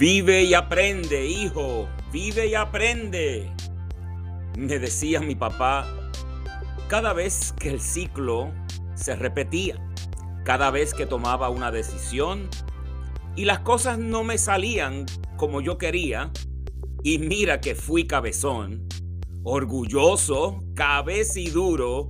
Vive 0.00 0.44
y 0.44 0.54
aprende, 0.54 1.26
hijo, 1.26 1.86
vive 2.10 2.46
y 2.46 2.54
aprende. 2.54 3.52
Me 4.56 4.78
decía 4.78 5.20
mi 5.20 5.34
papá 5.34 5.86
cada 6.88 7.12
vez 7.12 7.52
que 7.60 7.68
el 7.68 7.82
ciclo 7.82 8.50
se 8.94 9.14
repetía, 9.14 9.76
cada 10.42 10.70
vez 10.70 10.94
que 10.94 11.04
tomaba 11.04 11.50
una 11.50 11.70
decisión 11.70 12.48
y 13.36 13.44
las 13.44 13.58
cosas 13.58 13.98
no 13.98 14.24
me 14.24 14.38
salían 14.38 15.04
como 15.36 15.60
yo 15.60 15.76
quería, 15.76 16.32
y 17.02 17.18
mira 17.18 17.60
que 17.60 17.74
fui 17.74 18.06
cabezón, 18.06 18.88
orgulloso, 19.42 20.64
cabeciduro, 20.74 22.08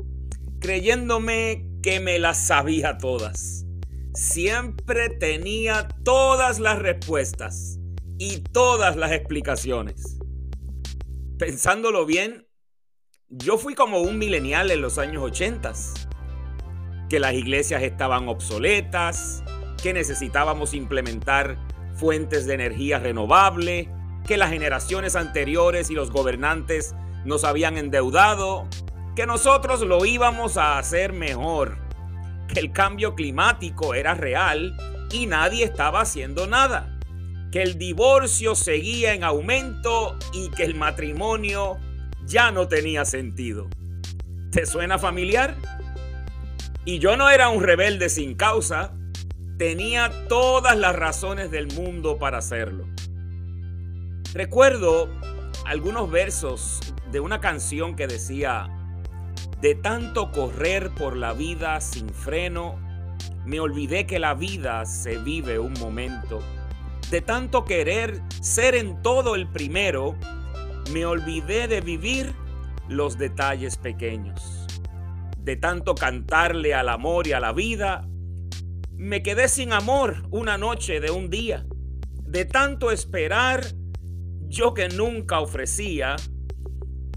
creyéndome 0.61 1.67
que 1.83 1.99
me 1.99 2.21
las 2.21 2.39
sabía 2.39 2.99
todas. 2.99 3.67
Siempre 4.15 5.09
tenía 5.09 5.89
todas 6.05 6.61
las 6.61 6.79
respuestas 6.79 7.80
y 8.21 8.43
todas 8.43 8.97
las 8.97 9.13
explicaciones. 9.13 10.19
Pensándolo 11.39 12.05
bien, 12.05 12.47
yo 13.31 13.57
fui 13.57 13.75
como 13.75 14.01
un 14.01 14.19
milenial 14.19 14.71
en 14.71 14.83
los 14.83 14.99
años 14.99 15.23
80, 15.23 15.73
que 17.09 17.19
las 17.19 17.33
iglesias 17.33 17.83
estaban 17.83 18.29
obsoletas, 18.29 19.43
que 19.83 19.95
necesitábamos 19.95 20.75
implementar 20.75 21.57
fuentes 21.95 22.45
de 22.45 22.53
energía 22.53 22.99
renovable, 22.99 23.91
que 24.27 24.37
las 24.37 24.51
generaciones 24.51 25.17
anteriores 25.17 25.89
y 25.89 25.95
los 25.95 26.11
gobernantes 26.11 26.95
nos 27.25 27.45
habían 27.45 27.79
endeudado, 27.79 28.69
que 29.17 29.25
nosotros 29.25 29.81
lo 29.81 30.05
íbamos 30.05 30.59
a 30.59 30.77
hacer 30.77 31.15
mejor, 31.15 31.79
que 32.49 32.61
el 32.61 32.73
cambio 32.73 33.15
climático 33.15 33.95
era 33.95 34.13
real 34.13 34.77
y 35.11 35.25
nadie 35.25 35.65
estaba 35.65 36.03
haciendo 36.03 36.47
nada, 36.47 37.00
que 37.51 37.63
el 37.63 37.79
divorcio 37.79 38.55
seguía 38.55 39.15
en 39.15 39.25
aumento 39.25 40.17
y 40.33 40.51
que 40.51 40.65
el 40.65 40.75
matrimonio 40.75 41.79
ya 42.25 42.51
no 42.53 42.69
tenía 42.69 43.05
sentido. 43.05 43.69
¿Te 44.53 44.67
suena 44.67 44.99
familiar? 44.99 45.57
Y 46.85 46.99
yo 46.99 47.17
no 47.17 47.29
era 47.29 47.49
un 47.49 47.63
rebelde 47.63 48.09
sin 48.09 48.35
causa, 48.35 48.93
tenía 49.59 50.11
todas 50.29 50.77
las 50.77 50.97
razones 50.97 51.51
del 51.51 51.67
mundo 51.75 52.19
para 52.19 52.39
hacerlo. 52.39 52.87
Recuerdo 54.33 55.09
algunos 55.67 56.11
versos 56.11 56.81
de 57.11 57.21
una 57.21 57.41
canción 57.41 57.97
que 57.97 58.07
decía, 58.07 58.69
de 59.61 59.75
tanto 59.75 60.31
correr 60.31 60.91
por 60.95 61.17
la 61.17 61.33
vida 61.33 61.81
sin 61.81 62.09
freno, 62.09 62.79
me 63.45 63.61
olvidé 63.61 64.07
que 64.07 64.19
la 64.19 64.35
vida 64.35 64.87
se 64.87 65.19
vive 65.19 65.59
un 65.59 65.75
momento. 65.75 66.41
De 67.11 67.21
tanto 67.21 67.65
querer 67.65 68.23
ser 68.41 68.77
en 68.77 69.03
todo 69.03 69.35
el 69.35 69.49
primero, 69.51 70.17
me 70.93 71.05
olvidé 71.05 71.67
de 71.67 71.81
vivir 71.81 72.37
los 72.89 73.19
detalles 73.19 73.77
pequeños. 73.77 74.65
De 75.37 75.57
tanto 75.57 75.97
cantarle 75.97 76.73
al 76.73 76.89
amor 76.89 77.27
y 77.27 77.33
a 77.33 77.41
la 77.41 77.53
vida, 77.53 78.09
me 78.93 79.25
quedé 79.25 79.49
sin 79.49 79.73
amor 79.73 80.23
una 80.31 80.57
noche 80.57 81.01
de 81.01 81.11
un 81.11 81.31
día. 81.31 81.67
De 82.23 82.45
tanto 82.45 82.93
esperar, 82.93 83.65
yo 84.47 84.73
que 84.73 84.89
nunca 84.89 85.41
ofrecía, 85.41 86.15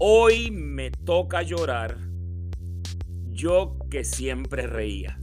hoy 0.00 0.50
me 0.50 0.90
toca 0.90 1.42
llorar. 1.42 1.98
Yo 3.30 3.76
que 3.90 4.02
siempre 4.02 4.66
reía. 4.66 5.20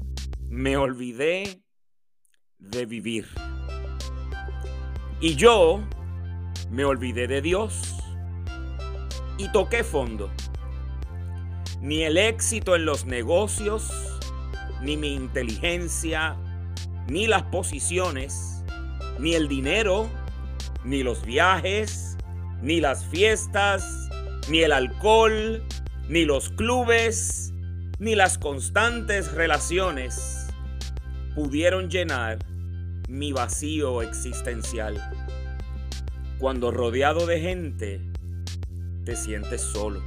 Me 0.47 0.77
olvidé 0.77 1.61
de 2.57 2.85
vivir. 2.85 3.27
Y 5.23 5.35
yo 5.35 5.79
me 6.71 6.83
olvidé 6.83 7.27
de 7.27 7.43
Dios. 7.43 7.95
Y 9.37 9.51
toqué 9.51 9.83
fondo. 9.83 10.31
Ni 11.79 12.01
el 12.01 12.17
éxito 12.17 12.75
en 12.75 12.85
los 12.85 13.05
negocios, 13.05 13.91
ni 14.81 14.97
mi 14.97 15.13
inteligencia, 15.13 16.35
ni 17.07 17.27
las 17.27 17.43
posiciones, 17.43 18.63
ni 19.19 19.35
el 19.35 19.47
dinero, 19.47 20.09
ni 20.83 21.03
los 21.03 21.23
viajes, 21.23 22.17
ni 22.63 22.81
las 22.81 23.05
fiestas, 23.05 24.09
ni 24.49 24.61
el 24.61 24.71
alcohol, 24.71 25.63
ni 26.09 26.25
los 26.25 26.49
clubes, 26.49 27.53
ni 27.99 28.15
las 28.15 28.39
constantes 28.39 29.31
relaciones 29.33 30.47
pudieron 31.35 31.89
llenar 31.91 32.39
mi 33.11 33.33
vacío 33.33 34.01
existencial. 34.01 34.95
Cuando 36.39 36.71
rodeado 36.71 37.25
de 37.25 37.41
gente, 37.41 38.01
te 39.03 39.17
sientes 39.17 39.61
solo. 39.61 40.01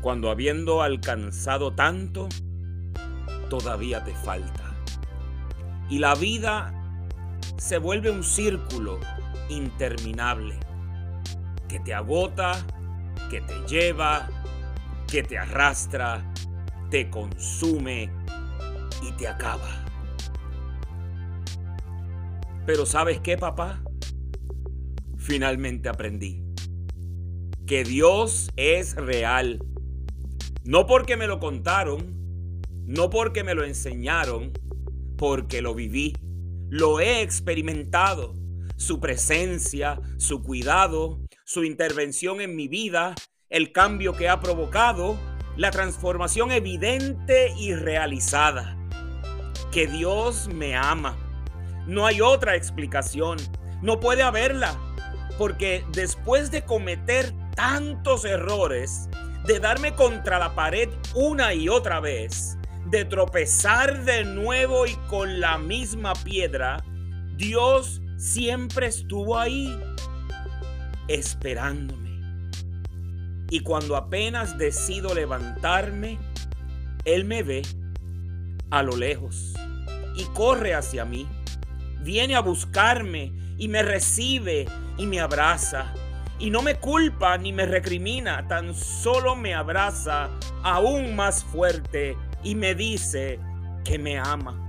Cuando 0.00 0.30
habiendo 0.30 0.80
alcanzado 0.80 1.74
tanto, 1.74 2.28
todavía 3.50 4.02
te 4.02 4.14
falta. 4.14 4.74
Y 5.90 5.98
la 5.98 6.14
vida 6.14 6.72
se 7.58 7.76
vuelve 7.76 8.10
un 8.10 8.24
círculo 8.24 8.98
interminable 9.50 10.58
que 11.68 11.80
te 11.80 11.92
agota, 11.92 12.64
que 13.28 13.42
te 13.42 13.54
lleva, 13.68 14.30
que 15.06 15.22
te 15.22 15.36
arrastra, 15.36 16.24
te 16.90 17.10
consume 17.10 18.10
y 19.02 19.12
te 19.12 19.28
acaba. 19.28 19.84
Pero 22.66 22.86
¿sabes 22.86 23.20
qué, 23.20 23.36
papá? 23.36 23.82
Finalmente 25.16 25.88
aprendí 25.88 26.44
que 27.66 27.84
Dios 27.84 28.50
es 28.56 28.94
real. 28.94 29.64
No 30.64 30.86
porque 30.86 31.16
me 31.16 31.26
lo 31.26 31.40
contaron, 31.40 32.60
no 32.86 33.10
porque 33.10 33.42
me 33.42 33.54
lo 33.54 33.64
enseñaron, 33.64 34.52
porque 35.16 35.62
lo 35.62 35.74
viví, 35.74 36.14
lo 36.68 37.00
he 37.00 37.22
experimentado. 37.22 38.36
Su 38.76 39.00
presencia, 39.00 40.00
su 40.18 40.42
cuidado, 40.42 41.20
su 41.44 41.64
intervención 41.64 42.40
en 42.40 42.56
mi 42.56 42.68
vida, 42.68 43.14
el 43.48 43.72
cambio 43.72 44.14
que 44.14 44.28
ha 44.28 44.40
provocado, 44.40 45.16
la 45.56 45.70
transformación 45.70 46.50
evidente 46.50 47.54
y 47.58 47.74
realizada. 47.74 48.76
Que 49.70 49.86
Dios 49.86 50.48
me 50.52 50.74
ama. 50.74 51.16
No 51.86 52.06
hay 52.06 52.20
otra 52.20 52.56
explicación. 52.56 53.38
No 53.82 54.00
puede 54.00 54.22
haberla. 54.22 54.78
Porque 55.38 55.84
después 55.92 56.50
de 56.50 56.64
cometer 56.64 57.32
tantos 57.54 58.24
errores, 58.24 59.08
de 59.46 59.60
darme 59.60 59.94
contra 59.94 60.38
la 60.38 60.54
pared 60.54 60.88
una 61.14 61.52
y 61.54 61.68
otra 61.68 62.00
vez, 62.00 62.56
de 62.86 63.04
tropezar 63.04 64.04
de 64.04 64.24
nuevo 64.24 64.86
y 64.86 64.94
con 65.08 65.40
la 65.40 65.58
misma 65.58 66.14
piedra, 66.14 66.82
Dios 67.36 68.00
siempre 68.16 68.86
estuvo 68.86 69.38
ahí, 69.38 69.78
esperándome. 71.08 72.04
Y 73.50 73.60
cuando 73.60 73.96
apenas 73.96 74.56
decido 74.56 75.14
levantarme, 75.14 76.18
Él 77.04 77.24
me 77.24 77.42
ve 77.42 77.62
a 78.70 78.82
lo 78.82 78.96
lejos 78.96 79.54
y 80.16 80.24
corre 80.34 80.74
hacia 80.74 81.04
mí. 81.04 81.28
Viene 82.04 82.36
a 82.36 82.40
buscarme 82.40 83.32
y 83.56 83.66
me 83.68 83.82
recibe 83.82 84.66
y 84.98 85.06
me 85.06 85.20
abraza. 85.20 85.94
Y 86.38 86.50
no 86.50 86.60
me 86.60 86.74
culpa 86.74 87.38
ni 87.38 87.50
me 87.50 87.64
recrimina, 87.64 88.46
tan 88.46 88.74
solo 88.74 89.34
me 89.34 89.54
abraza 89.54 90.28
aún 90.62 91.16
más 91.16 91.42
fuerte 91.42 92.14
y 92.42 92.54
me 92.56 92.74
dice 92.74 93.40
que 93.84 93.98
me 93.98 94.18
ama. 94.18 94.60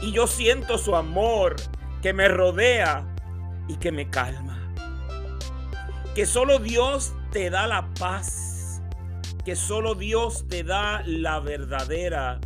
Y 0.00 0.10
yo 0.10 0.26
siento 0.26 0.76
su 0.76 0.96
amor 0.96 1.54
que 2.02 2.12
me 2.12 2.26
rodea 2.26 3.06
y 3.68 3.76
que 3.76 3.92
me 3.92 4.10
calma. 4.10 4.58
Que 6.16 6.26
solo 6.26 6.58
Dios 6.58 7.14
te 7.30 7.48
da 7.48 7.68
la 7.68 7.94
paz. 7.94 8.82
Que 9.44 9.54
solo 9.54 9.94
Dios 9.94 10.48
te 10.48 10.64
da 10.64 11.02
la 11.06 11.38
verdadera 11.38 12.40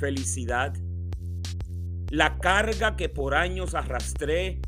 felicidad. 0.00 0.72
La 2.12 2.36
carga 2.36 2.94
que 2.94 3.08
por 3.08 3.34
años 3.34 3.74
arrastré. 3.74 4.60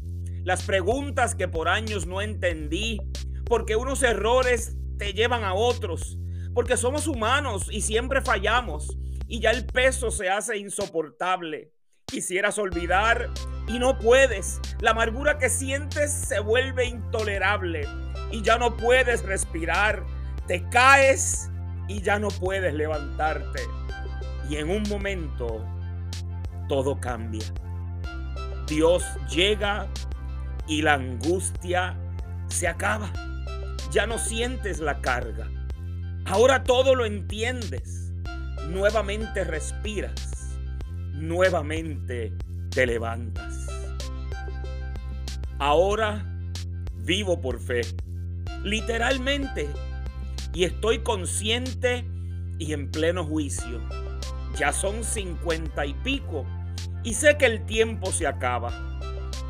Las 0.45 0.63
preguntas 0.63 1.35
que 1.35 1.47
por 1.47 1.69
años 1.69 2.07
no 2.07 2.23
entendí. 2.23 3.03
Porque 3.45 3.77
unos 3.77 4.03
errores 4.03 4.79
te 4.97 5.13
llevan 5.13 5.45
a 5.45 5.53
otros. 5.53 6.17
Porque 6.55 6.79
somos 6.79 7.07
humanos 7.07 7.69
y 7.71 7.83
siempre 7.83 8.23
fallamos 8.23 8.97
y 9.29 9.41
ya 9.41 9.51
el 9.51 9.67
peso 9.67 10.11
se 10.11 10.31
hace 10.31 10.57
insoportable. 10.57 11.71
Quisieras 12.07 12.59
olvidar 12.59 13.29
y 13.69 13.79
no 13.79 13.99
puedes. 13.99 14.59
La 14.81 14.93
amargura 14.93 15.37
que 15.37 15.51
sientes 15.51 16.13
se 16.13 16.41
vuelve 16.41 16.87
intolerable 16.87 17.87
y 18.31 18.41
ya 18.41 18.57
no 18.57 18.75
puedes 18.75 19.23
respirar. 19.23 20.03
Te 20.47 20.67
caes 20.71 21.51
y 21.89 22.01
ya 22.01 22.19
no 22.19 22.29
puedes 22.29 22.73
levantarte. 22.73 23.61
Y 24.49 24.57
en 24.57 24.71
un 24.71 24.83
momento 24.89 25.63
todo 26.69 27.01
cambia. 27.01 27.45
Dios 28.67 29.05
llega 29.31 29.89
y 30.67 30.83
la 30.83 30.95
angustia 30.95 31.97
se 32.49 32.69
acaba. 32.69 33.13
Ya 33.91 34.07
no 34.07 34.19
sientes 34.19 34.81
la 34.81 35.01
carga. 35.01 35.51
Ahora 36.25 36.65
todo 36.65 36.95
lo 36.95 37.05
entiendes. 37.05 38.13
Nuevamente 38.69 39.45
respiras. 39.45 40.59
Nuevamente 41.13 42.33
te 42.71 42.87
levantas. 42.87 43.69
Ahora 45.59 46.25
vivo 46.97 47.41
por 47.41 47.61
fe. 47.61 47.83
Literalmente. 48.63 49.69
Y 50.55 50.65
estoy 50.65 51.01
consciente 51.01 52.05
y 52.59 52.73
en 52.73 52.91
pleno 52.91 53.25
juicio. 53.25 53.81
Ya 54.57 54.73
son 54.73 55.05
cincuenta 55.05 55.85
y 55.85 55.95
pico. 55.95 56.45
Y 57.03 57.15
sé 57.15 57.37
que 57.37 57.47
el 57.47 57.67
tiempo 57.67 58.13
se 58.13 58.27
acaba. 58.27 58.73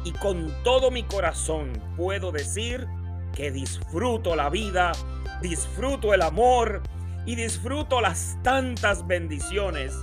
Y 0.04 0.12
con 0.12 0.52
todo 0.64 0.90
mi 0.90 1.02
corazón 1.02 1.72
puedo 1.96 2.32
decir 2.32 2.86
que 3.34 3.50
disfruto 3.50 4.36
la 4.36 4.50
vida, 4.50 4.92
disfruto 5.40 6.14
el 6.14 6.22
amor 6.22 6.82
y 7.26 7.36
disfruto 7.36 8.00
las 8.00 8.38
tantas 8.42 9.06
bendiciones 9.06 9.94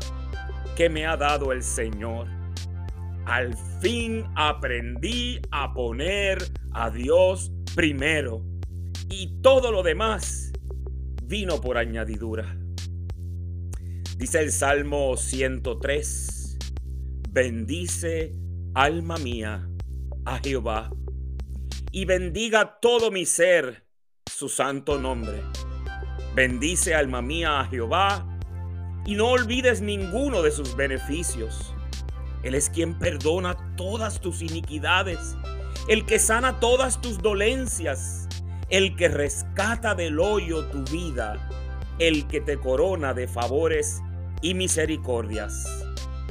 que 0.76 0.90
me 0.90 1.06
ha 1.06 1.18
dado 1.18 1.52
el 1.52 1.64
Señor. 1.64 2.28
Al 3.26 3.56
fin 3.82 4.26
aprendí 4.36 5.40
a 5.52 5.74
poner 5.74 6.40
a 6.74 6.90
Dios 6.90 7.52
primero 7.76 8.42
y 9.10 9.42
todo 9.42 9.72
lo 9.72 9.84
demás 9.84 10.52
vino 11.24 11.62
por 11.62 11.78
añadidura. 11.78 12.61
Dice 14.22 14.40
el 14.40 14.52
Salmo 14.52 15.18
103, 15.18 16.60
bendice 17.32 18.32
alma 18.76 19.18
mía 19.18 19.68
a 20.26 20.38
Jehová 20.38 20.92
y 21.92 22.06
bendiga 22.06 22.78
todo 22.80 23.10
mi 23.10 23.26
ser 23.26 23.84
su 24.32 24.48
santo 24.48 25.00
nombre. 25.00 25.42
Bendice 26.36 26.94
alma 26.94 27.24
mía 27.24 27.62
a 27.62 27.66
Jehová 27.66 28.40
y 29.08 29.16
no 29.16 29.30
olvides 29.30 29.82
ninguno 29.82 30.44
de 30.44 30.52
sus 30.52 30.76
beneficios. 30.76 31.74
Él 32.44 32.54
es 32.54 32.70
quien 32.70 33.00
perdona 33.00 33.76
todas 33.76 34.22
tus 34.22 34.44
iniquidades, 34.44 35.36
el 35.90 36.06
que 36.06 36.20
sana 36.20 36.60
todas 36.60 37.02
tus 37.02 37.18
dolencias, 37.18 38.28
el 38.70 38.96
que 38.96 39.08
rescata 39.08 39.96
del 39.96 40.20
hoyo 40.20 40.68
tu 40.68 40.84
vida, 40.92 41.50
el 41.98 42.28
que 42.28 42.40
te 42.40 42.60
corona 42.60 43.16
de 43.16 43.28
favores 43.28 44.04
y 44.42 44.54
misericordias, 44.54 45.86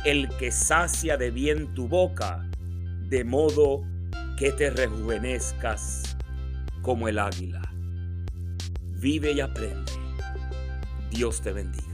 el 0.04 0.28
que 0.36 0.50
sacia 0.50 1.16
de 1.16 1.30
bien 1.30 1.74
tu 1.74 1.88
boca, 1.88 2.48
de 3.08 3.24
modo 3.24 3.82
que 4.36 4.52
te 4.52 4.70
rejuvenezcas 4.70 6.16
como 6.82 7.08
el 7.08 7.18
águila. 7.18 7.62
Vive 9.00 9.32
y 9.32 9.40
aprende. 9.40 9.92
Dios 11.10 11.40
te 11.40 11.52
bendiga. 11.52 11.86